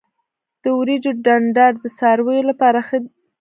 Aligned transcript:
د 0.63 0.65
وریجو 0.77 1.11
ډنډر 1.25 1.71
د 1.83 1.85
څارویو 1.97 2.47
لپاره 2.49 2.79
دی. 3.01 3.09